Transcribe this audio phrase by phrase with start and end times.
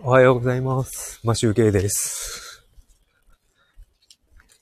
[0.00, 1.18] おはようございます。
[1.24, 2.64] マシュウケイです。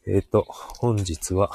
[0.07, 1.51] えっ、と、本日は、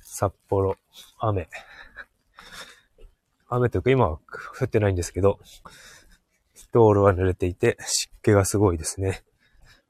[0.00, 0.78] 札幌、
[1.18, 1.46] 雨。
[3.48, 4.18] 雨というか今は
[4.58, 5.40] 降ってないんですけど、
[6.72, 9.24] 道路は濡れていて湿気がすごいですね。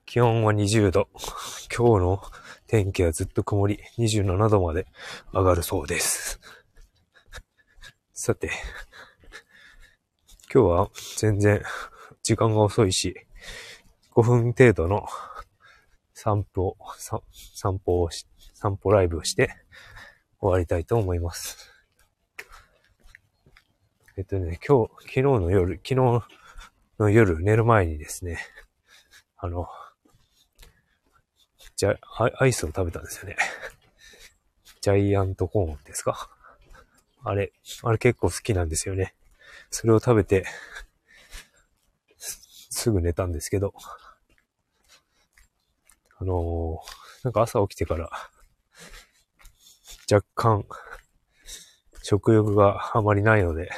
[0.06, 1.08] 気温は20度。
[1.74, 2.22] 今日の
[2.66, 4.88] 天気はずっと曇り、27度まで
[5.32, 6.40] 上がるそうです。
[8.12, 8.50] さて、
[10.54, 11.64] 今日は全然
[12.22, 13.16] 時間が遅いし、
[14.12, 15.04] 5分程度の
[16.12, 19.56] 散歩を、散歩をし、散歩ライブをして
[20.38, 21.72] 終わりたいと思います。
[24.16, 25.94] えっとね、今日、昨日の夜、昨日
[27.00, 28.38] の夜寝る前にですね、
[29.36, 29.66] あの、
[31.74, 31.98] じゃ、
[32.38, 33.36] アイスを食べたんですよね。
[34.82, 36.30] ジャイアントコーンですか？
[37.24, 39.16] あれ、あれ結構好きなんですよね。
[39.70, 40.46] それを食べて、
[42.16, 43.72] すぐ寝たんですけど、
[46.18, 48.10] あのーなんか朝起きてから、
[50.12, 50.66] 若干、
[52.02, 53.70] 食欲があまりないので、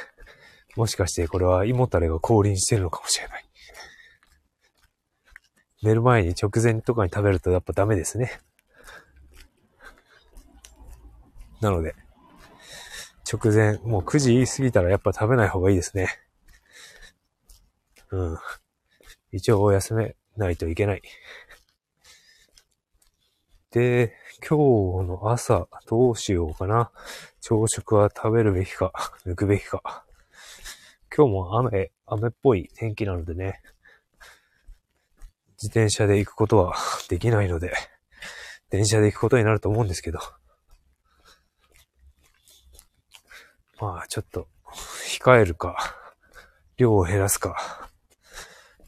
[0.75, 3.45] もしかしてこれは胃もたれが降臨してるのかもしれない。
[5.81, 8.41] 寝る前に直前とかに食べるとやっぱダメですね。
[11.61, 11.95] なので、
[13.29, 16.07] 直前、もう9時過ぎたらやっぱ食べない方がいいですね。
[18.11, 18.37] うん。
[19.33, 21.01] 一応お休めないといけない。
[23.71, 24.13] で、
[24.47, 26.89] 今日の朝どうしようかな。
[27.41, 28.93] 朝食は食べるべきか、
[29.25, 30.05] 抜くべきか。
[31.13, 33.61] 今日も雨、雨っぽい天気なのでね、
[35.61, 36.75] 自転車で行くことは
[37.09, 37.73] できないので、
[38.69, 40.19] 電車で行くことになると思うんですけど。
[43.79, 44.47] まあ、ちょっと、
[45.07, 45.77] 控えるか、
[46.77, 47.89] 量を減らすか、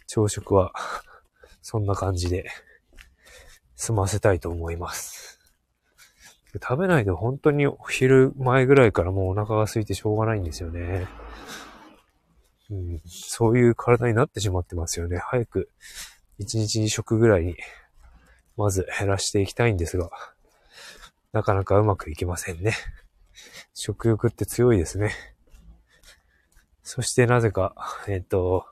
[0.08, 0.74] 朝食は、
[1.62, 2.50] そんな感じで、
[3.76, 5.40] 済ませたいと思います。
[6.62, 11.08] 食べないと本当にお昼前ぐらいからもうお腹が空いてしょうがないんですよね。
[12.72, 15.18] うん、そういう体になってしまってますよね。
[15.18, 15.70] 早く、
[16.40, 17.58] 一日二食ぐらいに、
[18.58, 20.10] まず減らしていきたいんですが、
[21.32, 22.74] なかなかうまくいきませんね。
[23.74, 25.14] 食欲って強いですね。
[26.84, 27.76] そしてなぜか、
[28.08, 28.66] えっと、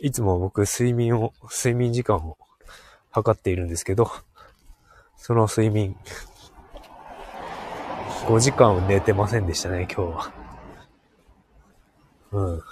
[0.00, 2.38] いつも僕睡眠を、睡眠時間を
[3.10, 4.10] 測っているんですけど、
[5.16, 5.96] その睡眠、
[8.26, 10.32] 5時間寝てませんでしたね、今日は。
[12.32, 12.62] うん。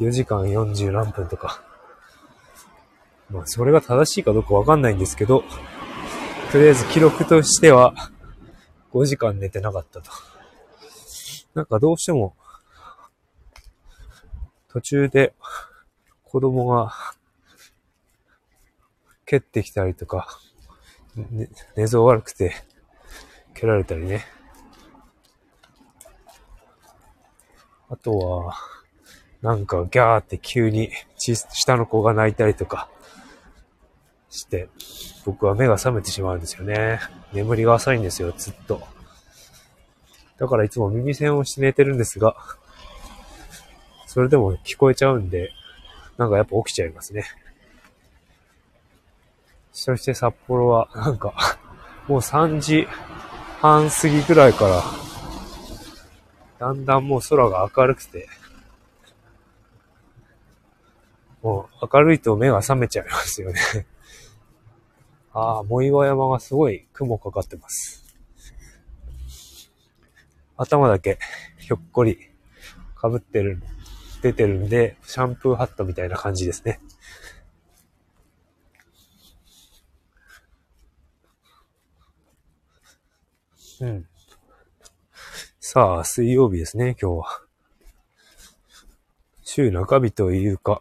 [0.00, 1.62] 4時間40何分とか。
[3.30, 5.42] まあ、それが正しいかどうかわかんないんですけど、
[6.50, 7.94] とりあえず記録としては、
[8.92, 10.10] 5時間寝てなかったと。
[11.54, 12.34] なんかどうしても、
[14.68, 15.34] 途中で
[16.24, 16.92] 子供が
[19.26, 20.28] 蹴ってきたりとか、
[21.16, 22.54] ね、寝相悪くて
[23.54, 24.24] 蹴られたりね。
[27.88, 28.54] あとは、
[29.42, 32.88] なんかギャーって急に下の子が泣いたりとか
[34.32, 34.68] して、
[35.26, 37.00] 僕は目が覚めてしまうんですよね。
[37.32, 38.82] 眠りが浅いんですよ、ずっと。
[40.38, 42.34] だからいつも耳栓をして寝てるんですが、
[44.06, 45.52] それでも聞こえちゃうんで、
[46.16, 47.24] なんかやっぱ起きちゃいますね。
[49.70, 51.34] そして札幌は、なんか、
[52.08, 52.88] もう3時
[53.60, 54.82] 半過ぎぐらいから、
[56.58, 58.28] だんだんもう空が明るくて、
[61.42, 63.60] もう明るいと目が覚めちゃいますよね。
[65.34, 68.04] ああ、藻岩山がすごい雲かかってます。
[70.56, 71.18] 頭だけ
[71.58, 72.18] ひょっこり
[73.00, 73.62] 被ってる、
[74.22, 76.80] 出てるんで、シャンプーハットみたいな感じですね。
[83.80, 84.06] うん。
[85.58, 87.42] さあ、水曜日ですね、今日は。
[89.42, 90.80] 週中日というか、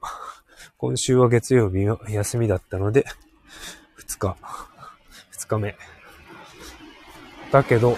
[0.77, 3.05] 今週は月曜日の休みだったので、
[4.11, 4.37] 2日、
[5.31, 5.75] 2日目。
[7.51, 7.97] だけど、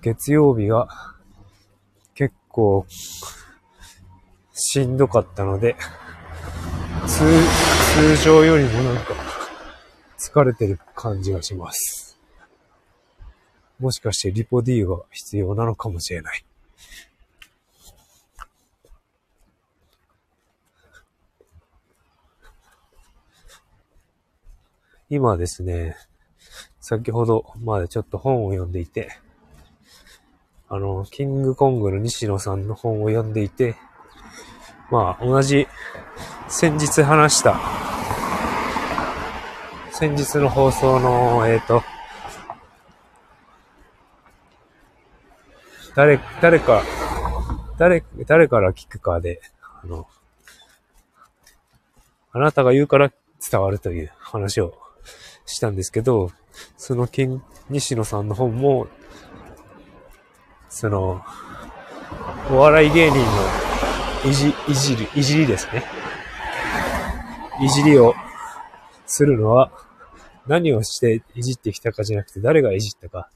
[0.00, 0.88] 月曜日が
[2.14, 2.86] 結構
[4.52, 5.76] しんどかったので、
[7.06, 7.24] 通、
[7.94, 9.14] 通常よりもなんか
[10.18, 12.18] 疲れてる感じがします。
[13.78, 16.44] もしかしてリポ D が必要なのかもしれない。
[25.10, 25.96] 今ですね、
[26.80, 29.08] 先ほどまでちょっと本を読んでいて、
[30.68, 33.76] あの、キングコングの西野さんの本を読んでいて、
[34.90, 35.66] まあ、同じ、
[36.48, 37.58] 先日話した、
[39.92, 41.82] 先日の放送の、えっ、ー、と、
[45.94, 46.82] 誰、誰か、
[47.78, 49.40] 誰、誰から聞くかで、
[49.82, 50.06] あの、
[52.32, 53.10] あなたが言うから
[53.50, 54.87] 伝わるという話を
[55.48, 56.30] したんですけど、
[56.76, 58.86] その金、西野さんの本も、
[60.68, 61.22] その、
[62.50, 63.24] お笑い芸人の
[64.30, 65.82] いじ、いじり、いじりですね。
[67.62, 68.14] いじりを
[69.06, 69.72] するのは、
[70.46, 73.30] 何をしていじってきたかじゃなくて、誰がいじったか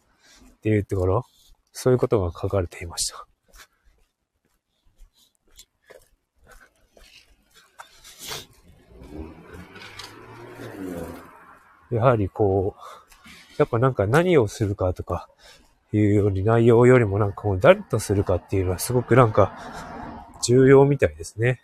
[0.58, 1.26] っていうところ、
[1.72, 3.26] そういうことが書かれていました。
[11.92, 12.82] やはりこう、
[13.58, 15.28] やっぱなんか何をするかとか
[15.92, 19.52] いうように内容よりもなんかもう誰とするかっていうのはすごくなんか
[20.44, 21.60] 重要みたいですね。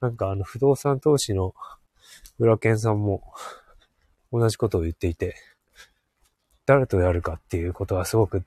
[0.00, 1.54] なんかあの不動産投資の
[2.38, 3.22] 裏健さんも
[4.32, 5.36] 同じことを言っていて、
[6.66, 8.44] 誰とやるかっていうことはすごく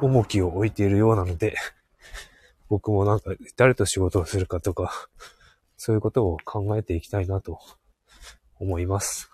[0.00, 1.56] 重きを置いているようなので、
[2.68, 4.92] 僕もなんか誰と仕事をするかとか、
[5.76, 7.60] そういうことを考えていきたいなと
[8.62, 9.28] 思います。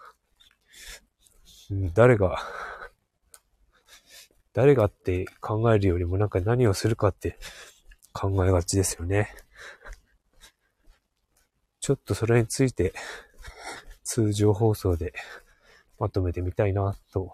[1.92, 2.38] 誰が、
[4.54, 7.38] 誰がって考えるよりもなんか何をするかって
[8.14, 9.28] 考えがちですよね。
[11.80, 12.94] ちょっとそれについて
[14.02, 15.12] 通常放送で
[15.98, 17.32] まとめてみたいなと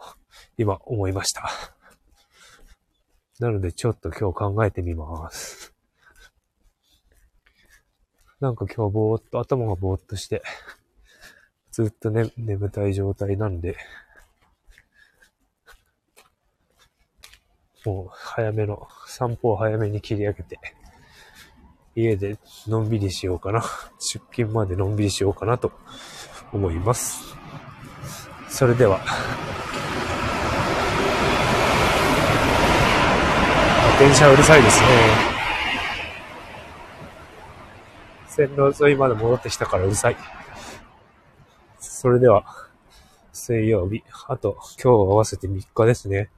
[0.59, 1.49] 今思いました。
[3.39, 5.73] なのでちょっと今日考えてみます。
[8.41, 10.43] なんか今日ぼーっと頭がぼーっとして
[11.75, 13.77] ずっとね、眠たい状態なんで、
[17.85, 20.61] もう早めの、散歩を早めに切り上げて、
[21.97, 22.39] 家で
[22.69, 23.61] のんびりしようかな。
[23.99, 25.73] 出勤までのんびりしようかなと
[26.53, 27.35] 思います。
[28.49, 29.01] それでは。
[33.99, 34.87] 電車うるさいですね。
[38.29, 40.44] 線路沿いまで戻ってきたからうるさい。
[42.05, 42.45] それでは、
[43.33, 46.29] 水曜日、あと今日合わせて3日ですね。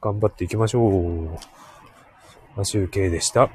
[0.00, 1.36] 頑張っていきましょう。
[2.54, 3.50] マシュウケイでした。